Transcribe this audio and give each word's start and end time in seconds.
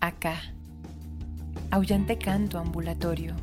acá. 0.00 0.54
Aullante 1.70 2.18
canto 2.18 2.58
ambulatorio. 2.58 3.36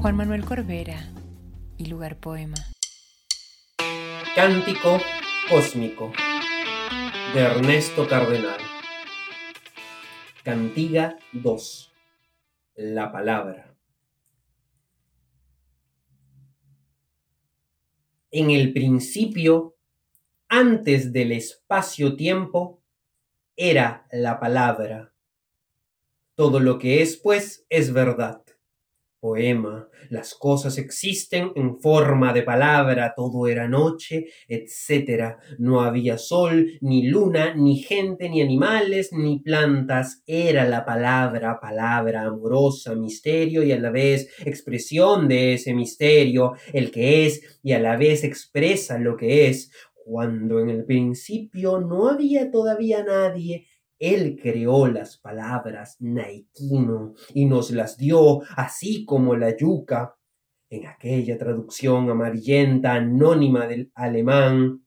Juan 0.00 0.16
Manuel 0.16 0.44
Corbera 0.44 1.12
y 1.76 1.86
Lugar 1.86 2.16
Poema. 2.16 2.56
Cántico 4.34 4.98
Cósmico 5.50 6.12
de 7.34 7.40
Ernesto 7.40 8.06
Cardenal. 8.08 8.60
Cantiga 10.44 11.18
2. 11.32 11.92
La 12.76 13.10
palabra. 13.10 13.74
En 18.30 18.50
el 18.50 18.72
principio, 18.72 19.76
antes 20.48 21.12
del 21.12 21.32
espacio-tiempo, 21.32 22.82
era 23.56 24.06
la 24.12 24.38
palabra. 24.38 25.12
Todo 26.36 26.60
lo 26.60 26.78
que 26.78 27.02
es, 27.02 27.16
pues, 27.16 27.64
es 27.70 27.92
verdad. 27.92 28.42
Poema, 29.18 29.88
las 30.10 30.34
cosas 30.34 30.76
existen 30.78 31.50
en 31.56 31.80
forma 31.80 32.32
de 32.32 32.42
palabra, 32.42 33.14
todo 33.16 33.48
era 33.48 33.66
noche, 33.66 34.26
etc. 34.46 35.36
No 35.58 35.80
había 35.80 36.18
sol, 36.18 36.78
ni 36.80 37.08
luna, 37.08 37.54
ni 37.54 37.78
gente, 37.78 38.28
ni 38.28 38.42
animales, 38.42 39.12
ni 39.12 39.40
plantas. 39.40 40.22
Era 40.26 40.68
la 40.68 40.84
palabra, 40.84 41.58
palabra 41.60 42.24
amorosa, 42.24 42.94
misterio 42.94 43.62
y 43.62 43.72
a 43.72 43.80
la 43.80 43.90
vez 43.90 44.28
expresión 44.44 45.28
de 45.28 45.54
ese 45.54 45.74
misterio, 45.74 46.52
el 46.72 46.90
que 46.90 47.26
es 47.26 47.58
y 47.62 47.72
a 47.72 47.80
la 47.80 47.96
vez 47.96 48.22
expresa 48.22 48.98
lo 48.98 49.16
que 49.16 49.48
es, 49.48 49.72
cuando 50.06 50.60
en 50.60 50.70
el 50.70 50.84
principio 50.84 51.80
no 51.80 52.08
había 52.08 52.52
todavía 52.52 53.02
nadie, 53.02 53.66
él 53.98 54.38
creó 54.40 54.86
las 54.86 55.18
palabras 55.18 55.96
naikino 55.98 57.14
y 57.34 57.44
nos 57.44 57.72
las 57.72 57.96
dio, 57.96 58.42
así 58.56 59.04
como 59.04 59.34
la 59.34 59.56
yuca, 59.56 60.14
en 60.70 60.86
aquella 60.86 61.36
traducción 61.36 62.08
amarillenta 62.08 62.94
anónima 62.94 63.66
del 63.66 63.90
alemán, 63.96 64.86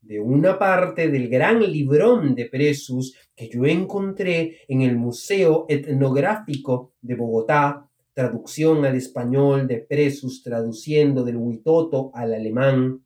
de 0.00 0.20
una 0.20 0.56
parte 0.56 1.08
del 1.08 1.28
gran 1.28 1.60
librón 1.60 2.36
de 2.36 2.46
Presus 2.46 3.16
que 3.34 3.48
yo 3.48 3.64
encontré 3.64 4.58
en 4.68 4.82
el 4.82 4.96
Museo 4.96 5.66
Etnográfico 5.68 6.94
de 7.00 7.16
Bogotá, 7.16 7.90
traducción 8.12 8.84
al 8.84 8.94
español 8.94 9.66
de 9.66 9.78
Presus 9.78 10.44
traduciendo 10.44 11.24
del 11.24 11.38
huitoto 11.38 12.12
al 12.14 12.34
alemán, 12.34 13.03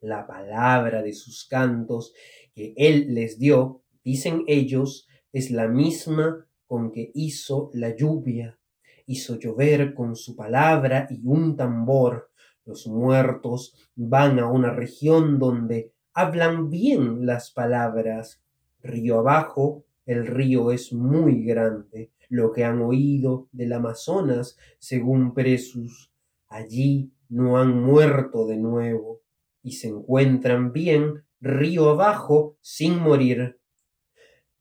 la 0.00 0.26
palabra 0.26 1.02
de 1.02 1.12
sus 1.12 1.46
cantos 1.46 2.12
que 2.54 2.74
él 2.76 3.14
les 3.14 3.38
dio, 3.38 3.82
dicen 4.04 4.44
ellos, 4.46 5.08
es 5.32 5.50
la 5.50 5.68
misma 5.68 6.46
con 6.66 6.90
que 6.92 7.10
hizo 7.14 7.70
la 7.74 7.94
lluvia, 7.94 8.58
hizo 9.06 9.38
llover 9.38 9.94
con 9.94 10.16
su 10.16 10.34
palabra 10.34 11.06
y 11.10 11.20
un 11.26 11.56
tambor. 11.56 12.30
Los 12.64 12.86
muertos 12.86 13.74
van 13.94 14.38
a 14.38 14.50
una 14.50 14.72
región 14.72 15.38
donde 15.38 15.92
hablan 16.14 16.70
bien 16.70 17.26
las 17.26 17.50
palabras. 17.50 18.42
Río 18.82 19.20
abajo, 19.20 19.84
el 20.04 20.26
río 20.26 20.72
es 20.72 20.92
muy 20.92 21.44
grande. 21.44 22.10
Lo 22.28 22.52
que 22.52 22.64
han 22.64 22.80
oído 22.82 23.48
del 23.52 23.72
Amazonas, 23.72 24.56
según 24.78 25.34
Presus, 25.34 26.10
allí 26.48 27.12
no 27.28 27.58
han 27.58 27.82
muerto 27.82 28.46
de 28.46 28.56
nuevo 28.56 29.25
y 29.66 29.72
se 29.72 29.88
encuentran 29.88 30.72
bien 30.72 31.24
río 31.40 31.90
abajo 31.90 32.56
sin 32.60 33.00
morir. 33.00 33.58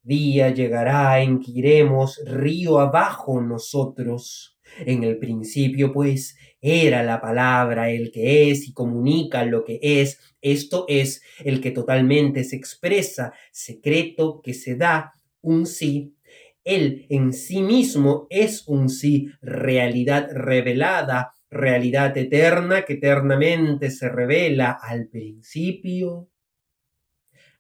Día 0.02 0.50
llegará 0.50 1.22
en 1.22 1.39
que 1.39 1.52
iremos 1.52 2.20
río 2.25 2.80
abajo 2.80 3.39
nosotros. 3.39 4.58
En 4.80 5.03
el 5.03 5.20
principio, 5.20 5.94
pues, 5.94 6.36
era 6.59 7.03
la 7.03 7.22
palabra 7.22 7.92
el 7.92 8.11
que 8.11 8.49
es 8.49 8.67
y 8.67 8.73
comunica 8.73 9.45
lo 9.45 9.64
que 9.64 9.80
es. 9.80 10.20
Esto 10.42 10.86
es 10.88 11.21
el 11.44 11.61
que 11.61 11.70
totalmente 11.70 12.44
se 12.44 12.55
expresa, 12.55 13.32
secreto 13.52 14.42
que 14.42 14.55
se 14.55 14.76
da, 14.76 15.14
un 15.42 15.67
sí. 15.67 16.15
Él 16.64 17.05
en 17.10 17.32
sí 17.32 17.61
mismo 17.61 18.26
es 18.32 18.67
un 18.67 18.89
sí, 18.89 19.27
realidad 19.39 20.30
revelada, 20.33 21.34
realidad 21.50 22.17
eterna 22.17 22.83
que 22.83 22.94
eternamente 22.94 23.92
se 23.92 24.10
revela 24.10 24.72
al 24.72 25.08
principio, 25.08 26.30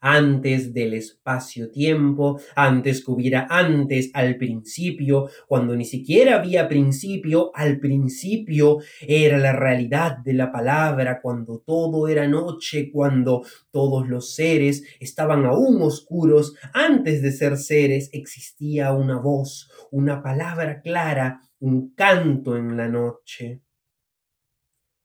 antes 0.05 0.71
del 0.71 0.93
espacio-tiempo, 0.93 2.39
antes 2.55 3.03
que 3.03 3.11
hubiera 3.11 3.47
antes, 3.49 4.11
al 4.13 4.37
principio, 4.37 5.29
cuando 5.47 5.75
ni 5.75 5.83
siquiera 5.83 6.35
había 6.35 6.67
principio, 6.67 7.49
al 7.55 7.79
principio 7.79 8.77
era 9.01 9.39
la 9.39 9.53
realidad 9.53 10.19
de 10.19 10.33
la 10.33 10.51
palabra, 10.51 11.19
cuando 11.21 11.57
todo 11.65 12.07
era 12.07 12.27
noche, 12.27 12.91
cuando 12.91 13.43
todos 13.71 14.07
los 14.07 14.35
seres 14.35 14.83
estaban 14.99 15.43
aún 15.45 15.81
oscuros, 15.81 16.55
antes 16.73 17.23
de 17.23 17.31
ser 17.31 17.57
seres 17.57 18.11
existía 18.13 18.93
una 18.93 19.19
voz, 19.19 19.71
una 19.89 20.21
palabra 20.21 20.81
clara, 20.81 21.41
un 21.59 21.95
canto 21.95 22.55
en 22.55 22.77
la 22.77 22.87
noche. 22.87 23.64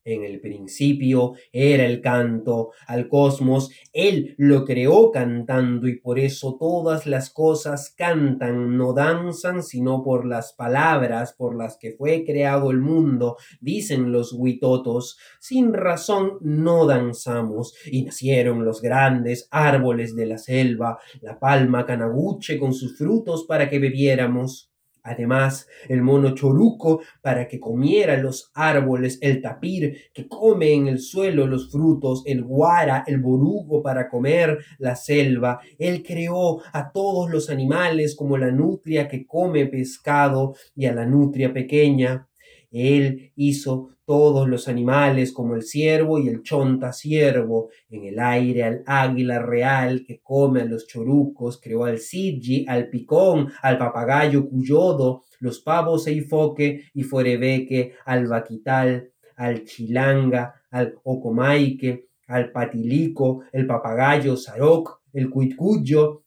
En 0.05 0.25
el 0.25 0.41
principio 0.41 1.35
era 1.53 1.85
el 1.85 2.01
canto 2.01 2.71
al 2.87 3.09
cosmos, 3.09 3.71
Él 3.93 4.35
lo 4.39 4.65
creó 4.65 5.11
cantando 5.11 5.89
y 5.89 6.01
por 6.01 6.19
eso 6.19 6.57
todas 6.59 7.07
las 7.07 7.31
cosas 7.31 7.95
cantan, 7.97 8.77
no 8.77 8.93
danzan 8.93 9.63
sino 9.63 10.03
por 10.03 10.27
las 10.27 10.55
palabras 10.55 11.35
por 11.37 11.55
las 11.55 11.77
que 11.77 11.93
fue 11.93 12.25
creado 12.25 12.71
el 12.71 12.81
mundo, 12.81 13.37
dicen 13.61 14.11
los 14.11 14.33
huitotos, 14.33 15.19
sin 15.39 15.73
razón 15.75 16.39
no 16.41 16.87
danzamos. 16.87 17.75
Y 17.87 18.05
nacieron 18.05 18.65
los 18.65 18.81
grandes 18.81 19.49
árboles 19.51 20.15
de 20.15 20.27
la 20.27 20.39
selva, 20.39 20.99
la 21.21 21.39
palma 21.39 21.87
canaguche 21.87 22.59
con 22.59 22.73
sus 22.73 22.97
frutos 22.97 23.45
para 23.47 23.69
que 23.69 23.79
bebiéramos. 23.79 24.70
Además, 25.03 25.67
el 25.89 26.03
mono 26.03 26.35
choruco 26.35 27.01
para 27.23 27.49
que 27.49 27.61
comiera 27.61 28.17
los 28.17 28.51
árboles, 28.55 29.19
el 29.23 29.41
tapir 29.41 29.97
que 30.13 30.29
come 30.29 30.73
en 30.73 30.89
el 30.89 30.99
suelo 30.99 31.47
los 31.47 31.71
frutos, 31.71 32.23
el 32.27 32.43
guara, 32.43 33.05
el 33.07 33.21
borugo 33.21 33.83
para 33.83 34.09
comer 34.09 34.59
la 34.79 34.97
selva. 34.97 35.61
Él 35.79 36.03
creó 36.03 36.61
a 36.73 36.93
todos 36.93 37.31
los 37.31 37.51
animales 37.51 38.15
como 38.17 38.37
la 38.37 38.51
nutria 38.51 39.09
que 39.09 39.27
come 39.27 39.67
pescado 39.67 40.55
y 40.75 40.87
a 40.87 40.95
la 40.95 41.07
nutria 41.07 41.53
pequeña. 41.53 42.30
Él 42.71 43.33
hizo 43.37 43.91
todos 44.05 44.49
los 44.49 44.67
animales 44.67 45.33
como 45.33 45.55
el 45.55 45.63
ciervo 45.63 46.19
y 46.19 46.29
el 46.29 46.43
chonta 46.43 46.93
ciervo, 46.93 47.71
en 47.89 48.07
el 48.07 48.19
aire 48.19 48.65
al 48.65 48.83
águila 48.87 49.41
real 49.41 50.05
que 50.05 50.21
come 50.21 50.63
a 50.63 50.65
los 50.65 50.87
chorucos, 50.87 51.61
creó 51.61 51.85
al 51.85 51.99
sidji, 51.99 52.65
al 52.69 52.89
picón, 52.89 53.53
al 53.63 53.79
papagayo 53.79 54.49
cuyodo, 54.49 55.23
los 55.39 55.61
pavos 55.61 56.07
eifoque 56.07 56.87
y 56.95 57.03
forebeque, 57.03 57.95
al 58.05 58.27
vaquital, 58.27 59.13
al 59.37 59.65
chilanga, 59.65 60.55
al 60.71 60.97
ocomaique, 61.05 62.09
al 62.27 62.51
patilico, 62.53 63.43
el 63.53 63.67
papagayo 63.67 64.37
saroc, 64.37 65.01
el 65.13 65.31
cuitcuyo, 65.31 66.25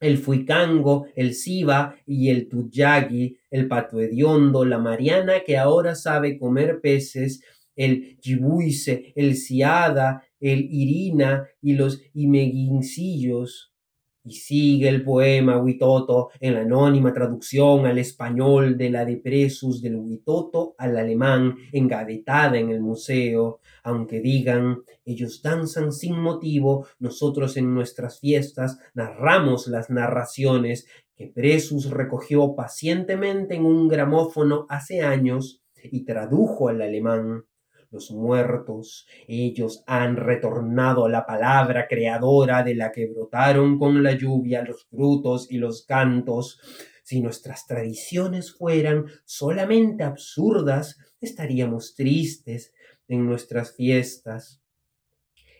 el 0.00 0.18
fuicango, 0.18 1.06
el 1.14 1.34
siba 1.34 1.96
y 2.06 2.30
el 2.30 2.48
tuyagi, 2.48 3.36
el 3.50 3.68
pato 3.68 4.00
hediondo, 4.00 4.64
la 4.64 4.78
mariana 4.78 5.40
que 5.44 5.56
ahora 5.56 5.94
sabe 5.94 6.38
comer 6.38 6.80
peces, 6.80 7.42
el 7.76 8.18
yibuise, 8.20 9.12
el 9.14 9.36
siada, 9.36 10.24
el 10.40 10.68
irina 10.70 11.46
y 11.60 11.74
los 11.74 12.02
imeguincillos. 12.14 13.72
Y 14.26 14.32
sigue 14.32 14.88
el 14.88 15.04
poema 15.04 15.56
Huitoto 15.56 16.30
en 16.40 16.54
la 16.54 16.60
anónima 16.62 17.12
traducción 17.12 17.86
al 17.86 17.98
español 17.98 18.76
de 18.76 18.90
la 18.90 19.04
de 19.04 19.18
Presus 19.18 19.80
del 19.80 19.96
Huitoto 19.96 20.74
al 20.78 20.96
alemán, 20.96 21.54
engavetada 21.72 22.58
en 22.58 22.70
el 22.70 22.80
museo. 22.80 23.60
Aunque 23.84 24.20
digan, 24.20 24.82
ellos 25.04 25.40
danzan 25.42 25.92
sin 25.92 26.20
motivo, 26.20 26.88
nosotros 26.98 27.56
en 27.56 27.72
nuestras 27.72 28.18
fiestas 28.18 28.80
narramos 28.94 29.68
las 29.68 29.90
narraciones 29.90 30.86
que 31.14 31.28
Presus 31.28 31.90
recogió 31.90 32.54
pacientemente 32.56 33.54
en 33.54 33.64
un 33.64 33.86
gramófono 33.86 34.66
hace 34.68 35.02
años 35.02 35.62
y 35.84 36.04
tradujo 36.04 36.68
al 36.68 36.82
alemán 36.82 37.44
los 37.96 38.10
muertos, 38.10 39.06
ellos 39.26 39.82
han 39.86 40.16
retornado 40.16 41.08
la 41.08 41.24
palabra 41.24 41.86
creadora 41.88 42.62
de 42.62 42.74
la 42.74 42.92
que 42.92 43.06
brotaron 43.06 43.78
con 43.78 44.02
la 44.02 44.12
lluvia 44.12 44.62
los 44.62 44.84
frutos 44.84 45.50
y 45.50 45.56
los 45.56 45.86
cantos. 45.86 46.60
Si 47.02 47.22
nuestras 47.22 47.66
tradiciones 47.66 48.52
fueran 48.52 49.06
solamente 49.24 50.04
absurdas, 50.04 50.98
estaríamos 51.22 51.94
tristes 51.94 52.74
en 53.08 53.24
nuestras 53.24 53.74
fiestas. 53.74 54.60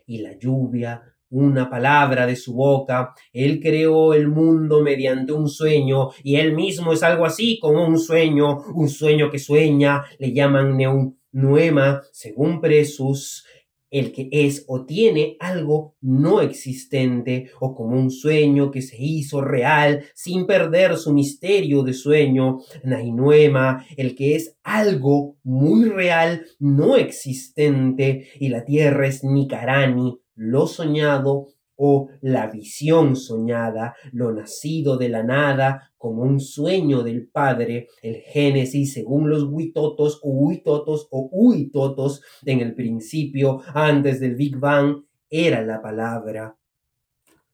Y 0.04 0.18
la 0.18 0.36
lluvia 0.38 1.16
una 1.30 1.68
palabra 1.68 2.26
de 2.26 2.36
su 2.36 2.54
boca. 2.54 3.14
Él 3.32 3.60
creó 3.60 4.14
el 4.14 4.28
mundo 4.28 4.82
mediante 4.82 5.32
un 5.32 5.48
sueño 5.48 6.10
y 6.22 6.36
él 6.36 6.54
mismo 6.54 6.92
es 6.92 7.02
algo 7.02 7.24
así 7.24 7.58
como 7.60 7.84
un 7.84 7.98
sueño, 7.98 8.62
un 8.74 8.88
sueño 8.88 9.30
que 9.30 9.38
sueña, 9.38 10.04
le 10.18 10.32
llaman 10.32 10.76
Nuema, 11.36 12.02
según 12.12 12.62
Presus 12.62 13.44
el 13.90 14.12
que 14.12 14.28
es 14.32 14.64
o 14.68 14.84
tiene 14.84 15.36
algo 15.38 15.94
no 16.00 16.40
existente 16.40 17.50
o 17.60 17.74
como 17.74 17.96
un 17.96 18.10
sueño 18.10 18.70
que 18.70 18.82
se 18.82 18.96
hizo 18.98 19.42
real 19.42 20.04
sin 20.14 20.46
perder 20.46 20.96
su 20.96 21.12
misterio 21.12 21.82
de 21.82 21.92
sueño, 21.92 22.58
Nainuema, 22.84 23.86
el 23.96 24.14
que 24.14 24.34
es 24.34 24.56
algo 24.62 25.36
muy 25.42 25.88
real 25.88 26.46
no 26.58 26.96
existente 26.96 28.28
y 28.40 28.48
la 28.48 28.64
tierra 28.64 29.06
es 29.06 29.22
Nicarani, 29.22 30.18
lo 30.34 30.66
soñado 30.66 31.48
o 31.76 32.08
la 32.20 32.48
visión 32.48 33.16
soñada, 33.16 33.94
lo 34.12 34.32
nacido 34.32 34.96
de 34.96 35.08
la 35.08 35.22
nada, 35.22 35.92
como 35.96 36.22
un 36.22 36.40
sueño 36.40 37.02
del 37.02 37.28
Padre, 37.28 37.88
el 38.02 38.16
Génesis 38.16 38.92
según 38.92 39.30
los 39.30 39.44
huitotos 39.44 40.20
huitotos 40.22 41.08
o 41.10 41.28
huitotos 41.32 42.22
en 42.44 42.60
el 42.60 42.74
principio, 42.74 43.60
antes 43.74 44.20
del 44.20 44.36
Big 44.36 44.56
Bang, 44.58 45.04
era 45.28 45.62
la 45.62 45.82
palabra. 45.82 46.56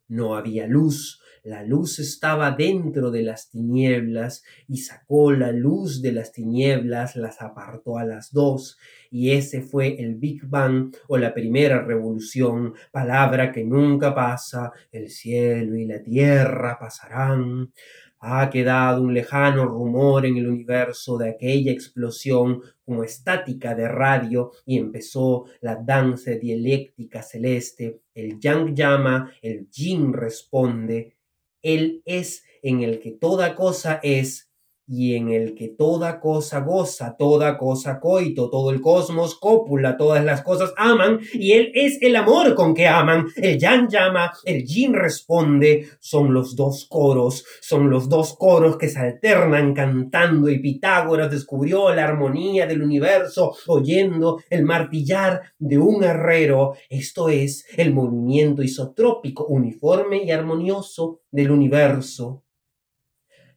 No 0.09 0.35
había 0.35 0.67
luz, 0.67 1.22
la 1.45 1.65
luz 1.65 1.99
estaba 1.99 2.53
dentro 2.53 3.11
de 3.11 3.23
las 3.23 3.51
tinieblas 3.51 4.45
y 4.69 4.79
sacó 4.79 5.33
la 5.33 5.51
luz 5.51 6.01
de 6.01 6.13
las 6.13 6.33
tinieblas, 6.33 7.17
las 7.17 7.43
apartó 7.43 7.99
a 7.99 8.05
las 8.05 8.33
dos 8.33 8.79
y 9.11 9.33
ese 9.33 9.61
fue 9.61 10.01
el 10.01 10.15
Big 10.15 10.47
Bang 10.47 10.95
o 11.09 11.19
la 11.19 11.35
primera 11.35 11.83
revolución, 11.83 12.75
palabra 12.91 13.51
que 13.51 13.65
nunca 13.65 14.15
pasa, 14.15 14.73
el 14.91 15.11
cielo 15.11 15.77
y 15.77 15.85
la 15.85 16.03
tierra 16.03 16.79
pasarán. 16.79 17.73
Ha 18.21 18.49
quedado 18.49 19.03
un 19.03 19.13
lejano 19.13 19.65
rumor 19.65 20.25
en 20.27 20.37
el 20.37 20.47
universo 20.47 21.19
de 21.19 21.31
aquella 21.31 21.73
explosión 21.73 22.63
como 22.85 23.03
estática 23.03 23.75
de 23.75 23.89
radio 23.89 24.53
y 24.65 24.79
empezó 24.79 25.47
la 25.61 25.75
danza 25.75 26.31
dialéctica 26.31 27.21
celeste. 27.21 28.03
El 28.15 28.39
yang 28.39 28.77
llama, 28.77 29.33
el 29.43 29.69
yin 29.71 30.13
responde, 30.13 31.17
él 31.63 32.03
es 32.05 32.45
en 32.63 32.83
el 32.83 33.01
que 33.01 33.11
toda 33.11 33.55
cosa 33.55 34.01
es 34.03 34.52
y 34.87 35.15
en 35.15 35.31
el 35.31 35.55
que 35.55 35.69
toda 35.69 36.21
cosa 36.21 36.61
goza, 36.61 37.17
toda 37.19 37.57
cosa 37.57 38.01
coito, 38.01 38.51
todo 38.51 38.71
el 38.71 38.81
cosmos 38.81 39.37
cópula, 39.37 39.97
todas 39.97 40.25
las 40.25 40.43
cosas 40.43 40.73
aman, 40.77 41.21
y 41.33 41.53
él 41.53 41.71
es 41.75 41.99
el 42.03 42.17
amor 42.17 42.55
con 42.55 42.75
que 42.75 42.89
aman. 42.89 43.27
El 43.37 43.59
Yan 43.59 43.89
llama, 43.89 44.33
el 44.45 44.65
Yin 44.65 44.95
responde, 44.95 45.89
son 46.01 46.35
los 46.35 46.57
dos 46.57 46.87
coros, 46.89 47.45
son 47.61 47.91
los 47.91 48.09
dos 48.09 48.35
coros 48.37 48.77
que 48.77 48.89
se 48.89 49.01
alternan 49.01 49.75
cantando, 49.75 50.49
y 50.49 50.59
Pitágoras 50.59 51.31
descubrió 51.31 51.93
la 51.95 52.05
armonía 52.05 52.67
del 52.67 52.83
universo 52.83 53.55
oyendo 53.67 54.43
el 54.51 54.65
martillar 54.65 55.43
de 55.59 55.79
un 55.79 56.05
herrero, 56.05 56.75
esto 56.89 57.29
es, 57.29 57.65
el 57.77 57.95
movimiento 57.95 58.63
isotrópico, 58.63 59.47
uniforme 59.47 60.25
y 60.25 60.31
armonioso 60.31 61.21
del 61.31 61.51
universo. 61.51 62.43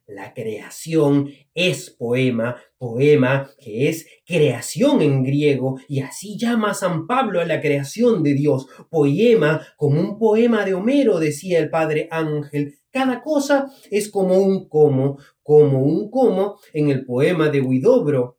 La 0.08 0.34
creación 0.34 1.30
es 1.52 1.90
poema, 1.90 2.62
poema 2.78 3.50
que 3.58 3.88
es 3.88 4.06
creación 4.24 5.02
en 5.02 5.24
griego, 5.24 5.80
y 5.88 5.98
así 5.98 6.38
llama 6.38 6.74
San 6.74 7.08
Pablo 7.08 7.40
a 7.40 7.44
la 7.44 7.60
creación 7.60 8.22
de 8.22 8.34
Dios. 8.34 8.68
Poema 8.88 9.66
como 9.76 10.00
un 10.00 10.16
poema 10.16 10.64
de 10.64 10.74
Homero, 10.74 11.18
decía 11.18 11.58
el 11.58 11.70
padre 11.70 12.06
Ángel. 12.12 12.78
Cada 12.92 13.20
cosa 13.20 13.66
es 13.90 14.08
como 14.08 14.38
un 14.38 14.68
como, 14.68 15.18
como 15.42 15.82
un 15.82 16.08
como 16.08 16.60
en 16.72 16.90
el 16.90 17.04
poema 17.04 17.48
de 17.48 17.60
Huidobro. 17.60 18.38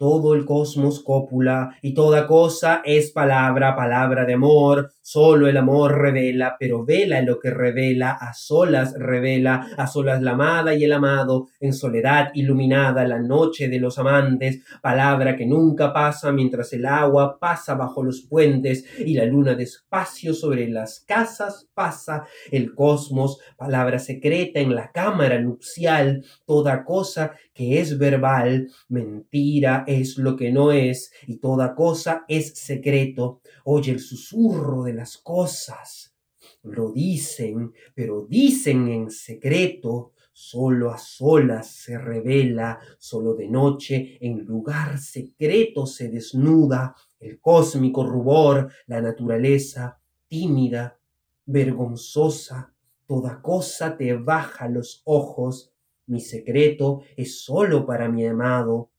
Todo 0.00 0.34
el 0.34 0.46
cosmos 0.46 1.00
cópula 1.04 1.76
y 1.82 1.92
toda 1.92 2.26
cosa 2.26 2.80
es 2.86 3.10
palabra, 3.10 3.76
palabra 3.76 4.24
de 4.24 4.32
amor, 4.32 4.90
Solo 5.12 5.48
el 5.48 5.56
amor 5.56 5.98
revela, 5.98 6.56
pero 6.56 6.84
vela 6.84 7.20
lo 7.20 7.40
que 7.40 7.50
revela, 7.50 8.12
a 8.12 8.32
solas 8.32 8.94
revela, 8.96 9.66
a 9.76 9.88
solas 9.88 10.22
la 10.22 10.30
amada 10.30 10.72
y 10.72 10.84
el 10.84 10.92
amado, 10.92 11.48
en 11.58 11.72
soledad 11.72 12.30
iluminada 12.32 13.04
la 13.04 13.18
noche 13.18 13.66
de 13.66 13.80
los 13.80 13.98
amantes, 13.98 14.62
palabra 14.80 15.34
que 15.34 15.46
nunca 15.46 15.92
pasa 15.92 16.30
mientras 16.30 16.72
el 16.74 16.86
agua 16.86 17.40
pasa 17.40 17.74
bajo 17.74 18.04
los 18.04 18.20
puentes 18.20 18.84
y 19.00 19.14
la 19.14 19.24
luna 19.24 19.54
despacio 19.54 20.32
sobre 20.32 20.68
las 20.68 21.00
casas 21.00 21.68
pasa, 21.74 22.24
el 22.52 22.72
cosmos, 22.72 23.40
palabra 23.56 23.98
secreta 23.98 24.60
en 24.60 24.76
la 24.76 24.92
cámara 24.92 25.40
nupcial, 25.40 26.24
toda 26.46 26.84
cosa 26.84 27.32
que 27.52 27.80
es 27.80 27.98
verbal, 27.98 28.68
mentira 28.88 29.82
es 29.90 30.16
lo 30.18 30.36
que 30.36 30.50
no 30.52 30.72
es, 30.72 31.12
y 31.26 31.36
toda 31.36 31.74
cosa 31.74 32.24
es 32.28 32.54
secreto, 32.54 33.40
oye 33.64 33.92
el 33.92 34.00
susurro 34.00 34.84
de 34.84 34.94
las 34.94 35.18
cosas. 35.18 36.14
Lo 36.62 36.92
dicen, 36.92 37.72
pero 37.94 38.26
dicen 38.28 38.88
en 38.88 39.10
secreto, 39.10 40.12
solo 40.32 40.90
a 40.90 40.98
solas 40.98 41.70
se 41.70 41.98
revela, 41.98 42.78
solo 42.98 43.34
de 43.34 43.48
noche 43.48 44.18
en 44.20 44.44
lugar 44.44 44.98
secreto 44.98 45.86
se 45.86 46.08
desnuda 46.08 46.94
el 47.18 47.40
cósmico 47.40 48.04
rubor, 48.04 48.72
la 48.86 49.02
naturaleza 49.02 50.00
tímida, 50.28 50.98
vergonzosa, 51.44 52.72
toda 53.06 53.42
cosa 53.42 53.96
te 53.96 54.14
baja 54.14 54.68
los 54.68 55.02
ojos, 55.04 55.72
mi 56.06 56.20
secreto 56.20 57.02
es 57.16 57.42
solo 57.42 57.84
para 57.84 58.08
mi 58.08 58.26
amado, 58.26 58.90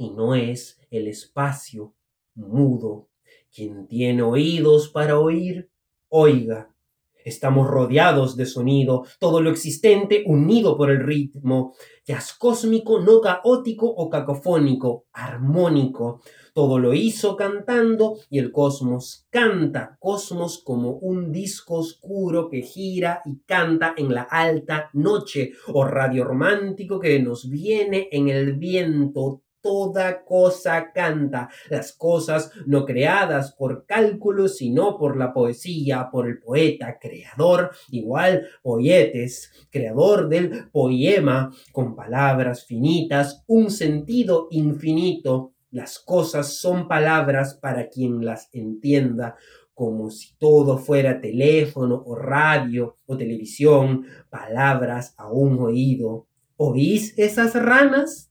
y 0.00 0.08
no 0.08 0.34
es 0.34 0.80
el 0.90 1.08
espacio 1.08 1.94
mudo 2.34 3.10
quien 3.54 3.86
tiene 3.86 4.22
oídos 4.22 4.88
para 4.88 5.18
oír, 5.18 5.70
oiga. 6.08 6.74
Estamos 7.22 7.66
rodeados 7.68 8.34
de 8.34 8.46
sonido, 8.46 9.04
todo 9.18 9.42
lo 9.42 9.50
existente 9.50 10.24
unido 10.26 10.78
por 10.78 10.90
el 10.90 11.04
ritmo, 11.04 11.74
jazz 12.06 12.32
cósmico, 12.32 12.98
no 13.00 13.20
caótico 13.20 13.90
o 13.90 14.08
cacofónico, 14.08 15.04
armónico. 15.12 16.22
Todo 16.54 16.78
lo 16.78 16.94
hizo 16.94 17.36
cantando 17.36 18.16
y 18.30 18.38
el 18.38 18.52
cosmos 18.52 19.26
canta, 19.28 19.98
cosmos 20.00 20.62
como 20.64 20.92
un 20.92 21.30
disco 21.30 21.74
oscuro 21.74 22.48
que 22.48 22.62
gira 22.62 23.20
y 23.26 23.40
canta 23.40 23.92
en 23.98 24.14
la 24.14 24.22
alta 24.22 24.88
noche, 24.94 25.52
o 25.74 25.84
radio 25.84 26.24
romántico 26.24 26.98
que 26.98 27.20
nos 27.20 27.50
viene 27.50 28.08
en 28.10 28.30
el 28.30 28.54
viento 28.54 29.42
toda 29.60 30.24
cosa 30.24 30.92
canta, 30.92 31.48
las 31.68 31.92
cosas 31.92 32.50
no 32.66 32.84
creadas 32.84 33.52
por 33.52 33.86
cálculo, 33.86 34.48
sino 34.48 34.96
por 34.98 35.16
la 35.16 35.32
poesía, 35.32 36.08
por 36.10 36.28
el 36.28 36.38
poeta, 36.38 36.98
creador, 36.98 37.70
igual 37.90 38.46
poetes, 38.62 39.52
creador 39.70 40.28
del 40.28 40.68
poema, 40.70 41.50
con 41.72 41.94
palabras 41.94 42.64
finitas, 42.64 43.44
un 43.46 43.70
sentido 43.70 44.48
infinito. 44.50 45.52
Las 45.70 46.00
cosas 46.00 46.54
son 46.54 46.88
palabras 46.88 47.54
para 47.54 47.88
quien 47.88 48.24
las 48.24 48.48
entienda, 48.52 49.36
como 49.72 50.10
si 50.10 50.34
todo 50.36 50.78
fuera 50.78 51.20
teléfono 51.20 52.02
o 52.04 52.14
radio 52.14 52.96
o 53.06 53.16
televisión, 53.16 54.04
palabras 54.28 55.14
a 55.16 55.30
un 55.32 55.58
oído. 55.58 56.26
¿Oís 56.56 57.14
esas 57.16 57.54
ranas? 57.54 58.29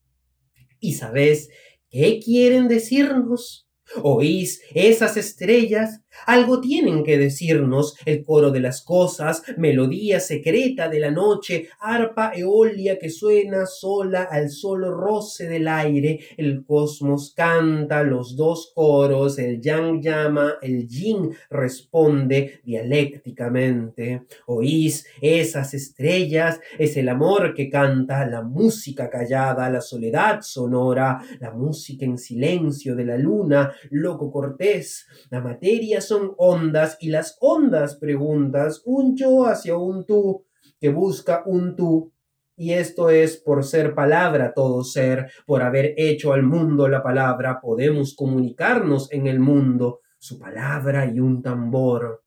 ¿Y 0.80 0.94
sabes 0.94 1.50
qué 1.90 2.20
quieren 2.20 2.68
decirnos? 2.68 3.68
¿Oís 4.04 4.62
esas 4.74 5.18
estrellas? 5.18 6.02
Algo 6.26 6.62
tienen 6.62 7.04
que 7.04 7.18
decirnos 7.18 7.96
el 8.06 8.24
coro 8.24 8.52
de 8.52 8.60
las 8.60 8.82
cosas, 8.82 9.44
melodía 9.58 10.20
secreta 10.20 10.90
de 10.90 11.00
la 11.00 11.12
noche, 11.12 11.70
arpa 11.80 12.32
eolia 12.36 12.98
que 12.98 13.10
suena 13.10 13.66
sola 13.66 14.24
al 14.24 14.50
solo 14.50 14.92
roce 14.92 15.48
del 15.48 15.68
aire, 15.68 16.20
el 16.38 16.64
cosmos 16.64 17.34
canta 17.36 18.04
los 18.04 18.36
dos 18.36 18.72
coros, 18.74 19.40
el 19.40 19.62
yang 19.62 20.02
llama, 20.02 20.56
el 20.62 20.88
yin 20.88 21.32
responde 21.50 22.62
dialécticamente. 22.64 24.24
¿Oís 24.48 25.06
esas 25.22 25.74
estrellas? 25.74 26.60
Es 26.78 26.98
el 26.98 27.10
amor 27.10 27.54
que 27.54 27.70
canta, 27.70 28.26
la 28.26 28.42
música 28.42 29.10
callada, 29.10 29.70
la 29.70 29.82
soledad 29.82 30.42
sonora, 30.42 31.22
la 31.40 31.52
música 31.52 32.06
en 32.06 32.18
silencio 32.18 32.96
de 32.96 33.06
la 33.06 33.18
luna, 33.18 33.72
loco 33.90 34.32
cortés, 34.32 35.08
la 35.30 35.42
materia 35.42 36.02
son 36.10 36.34
ondas 36.38 36.98
y 37.00 37.10
las 37.10 37.38
ondas 37.40 37.96
preguntas 37.96 38.82
un 38.86 39.16
yo 39.16 39.46
hacia 39.46 39.78
un 39.78 40.06
tú 40.06 40.44
que 40.82 40.90
busca 40.90 41.44
un 41.46 41.76
tú 41.76 42.12
y 42.60 42.74
esto 42.74 43.10
es 43.10 43.38
por 43.38 43.64
ser 43.64 43.96
palabra 43.96 44.54
todo 44.54 44.84
ser, 44.84 45.32
por 45.46 45.62
haber 45.62 45.94
hecho 45.96 46.34
al 46.34 46.44
mundo 46.44 46.90
la 46.90 47.02
palabra, 47.02 47.62
podemos 47.62 48.14
comunicarnos 48.14 49.10
en 49.14 49.28
el 49.28 49.40
mundo, 49.40 50.02
su 50.18 50.38
palabra 50.38 51.06
y 51.06 51.22
un 51.22 51.42
tambor. 51.42 52.22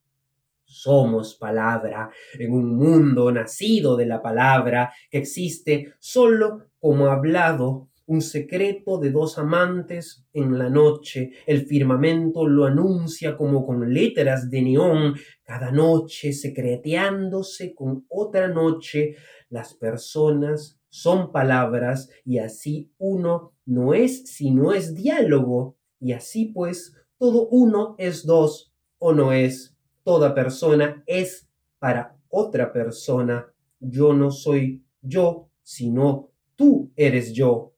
Somos 0.64 1.34
palabra 1.34 2.08
en 2.38 2.50
un 2.54 2.74
mundo 2.76 3.30
nacido 3.30 3.94
de 3.94 4.06
la 4.06 4.22
palabra 4.22 4.90
que 5.10 5.18
existe 5.18 5.92
solo 5.98 6.62
como 6.80 7.08
hablado 7.08 7.88
un 8.06 8.20
secreto 8.20 8.98
de 8.98 9.10
dos 9.10 9.38
amantes 9.38 10.24
en 10.32 10.58
la 10.58 10.68
noche. 10.68 11.32
El 11.46 11.66
firmamento 11.66 12.46
lo 12.46 12.64
anuncia 12.64 13.36
como 13.36 13.64
con 13.66 13.92
letras 13.92 14.50
de 14.50 14.62
neón, 14.62 15.14
cada 15.44 15.70
noche 15.70 16.32
secreteándose 16.32 17.74
con 17.74 18.04
otra 18.08 18.48
noche. 18.48 19.16
Las 19.48 19.74
personas 19.74 20.78
son 20.88 21.32
palabras 21.32 22.10
y 22.24 22.38
así 22.38 22.90
uno 22.98 23.52
no 23.64 23.94
es 23.94 24.26
sino 24.26 24.72
es 24.72 24.94
diálogo 24.94 25.76
y 26.00 26.12
así 26.12 26.46
pues 26.46 26.94
todo 27.18 27.48
uno 27.48 27.94
es 27.98 28.26
dos 28.26 28.72
o 28.98 29.12
no 29.12 29.32
es. 29.32 29.76
Toda 30.04 30.34
persona 30.34 31.02
es 31.06 31.48
para 31.78 32.16
otra 32.28 32.72
persona. 32.72 33.46
Yo 33.78 34.12
no 34.12 34.30
soy 34.30 34.84
yo, 35.00 35.48
sino 35.62 36.30
tú 36.56 36.90
eres 36.96 37.32
yo. 37.32 37.71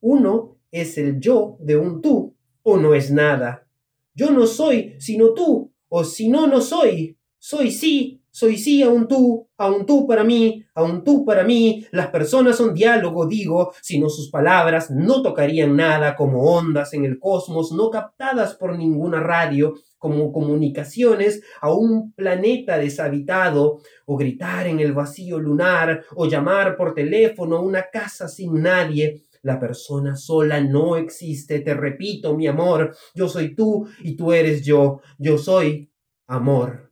Uno 0.00 0.56
es 0.70 0.98
el 0.98 1.20
yo 1.20 1.56
de 1.60 1.76
un 1.76 2.00
tú 2.00 2.34
o 2.62 2.76
no 2.76 2.94
es 2.94 3.10
nada. 3.10 3.66
Yo 4.14 4.30
no 4.30 4.46
soy 4.46 4.96
sino 4.98 5.32
tú 5.34 5.72
o 5.88 6.04
si 6.04 6.28
no, 6.28 6.46
no 6.46 6.60
soy. 6.60 7.16
Soy 7.38 7.70
sí 7.70 8.18
soy 8.38 8.56
sí 8.56 8.84
a 8.84 8.88
un 8.88 9.08
tú, 9.08 9.48
a 9.56 9.68
un 9.68 9.84
tú 9.84 10.06
para 10.06 10.22
mí, 10.22 10.64
a 10.72 10.84
un 10.84 11.02
tú 11.02 11.24
para 11.24 11.42
mí. 11.42 11.84
Las 11.90 12.06
personas 12.06 12.56
son 12.56 12.72
diálogo, 12.72 13.26
digo, 13.26 13.72
sino 13.82 14.08
sus 14.08 14.30
palabras 14.30 14.92
no 14.92 15.22
tocarían 15.22 15.74
nada 15.74 16.14
como 16.14 16.44
ondas 16.44 16.94
en 16.94 17.04
el 17.04 17.18
cosmos, 17.18 17.72
no 17.72 17.90
captadas 17.90 18.54
por 18.54 18.78
ninguna 18.78 19.18
radio, 19.18 19.74
como 19.98 20.30
comunicaciones 20.30 21.42
a 21.60 21.72
un 21.72 22.12
planeta 22.12 22.78
deshabitado, 22.78 23.80
o 24.06 24.16
gritar 24.16 24.68
en 24.68 24.78
el 24.78 24.92
vacío 24.92 25.40
lunar, 25.40 26.04
o 26.14 26.26
llamar 26.26 26.76
por 26.76 26.94
teléfono 26.94 27.56
a 27.56 27.60
una 27.60 27.90
casa 27.90 28.28
sin 28.28 28.62
nadie. 28.62 29.24
La 29.42 29.58
persona 29.58 30.16
sola 30.16 30.60
no 30.60 30.96
existe, 30.96 31.60
te 31.60 31.74
repito, 31.74 32.36
mi 32.36 32.46
amor, 32.46 32.96
yo 33.14 33.28
soy 33.28 33.54
tú 33.54 33.88
y 34.00 34.16
tú 34.16 34.32
eres 34.32 34.64
yo, 34.64 35.00
yo 35.18 35.38
soy 35.38 35.90
amor. 36.26 36.88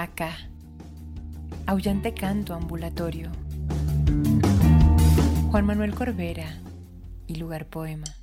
acá. 0.00 0.36
Aullante 1.66 2.12
canto 2.14 2.54
ambulatorio. 2.54 3.30
Juan 5.50 5.66
Manuel 5.66 5.94
Corbera 5.94 6.58
y 7.26 7.36
lugar 7.36 7.66
poema. 7.66 8.19